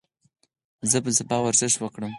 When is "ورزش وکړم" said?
1.43-2.09